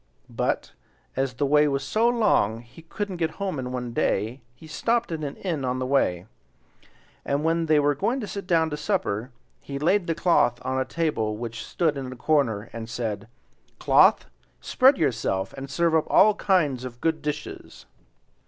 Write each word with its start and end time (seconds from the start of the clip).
But, 0.31 0.71
as 1.15 1.35
the 1.35 1.45
way 1.45 1.67
was 1.67 1.83
so 1.83 2.07
long 2.09 2.61
he 2.61 2.81
couldn't 2.81 3.17
get 3.17 3.33
home 3.37 3.59
in 3.59 3.71
one 3.71 3.93
day, 3.93 4.41
he 4.55 4.65
stopped 4.65 5.11
at 5.11 5.23
an 5.23 5.35
inn 5.35 5.63
on 5.63 5.77
the 5.77 5.85
way; 5.85 6.25
and 7.23 7.43
when 7.43 7.67
they 7.67 7.79
were 7.79 7.93
going 7.93 8.19
to 8.19 8.25
sit 8.25 8.47
down 8.47 8.71
to 8.71 8.77
supper, 8.77 9.29
he 9.59 9.77
laid 9.77 10.07
the 10.07 10.15
cloth 10.15 10.57
on 10.65 10.79
a 10.79 10.85
table 10.85 11.37
which 11.37 11.63
stood 11.63 11.97
in 11.99 12.09
the 12.09 12.15
corner 12.15 12.71
and 12.73 12.89
said: 12.89 13.27
"Cloth, 13.77 14.25
spread 14.59 14.97
yourself, 14.97 15.53
and 15.53 15.69
serve 15.69 15.93
up 15.93 16.07
all 16.09 16.33
kinds 16.33 16.83
of 16.83 16.99
good 16.99 17.21
dishes." 17.21 17.85